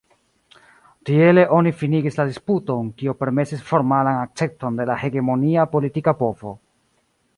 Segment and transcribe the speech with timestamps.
[1.09, 6.57] Tiele oni finigis la disputon, kio permesis formalan akcepton de la hegemonia politika povo.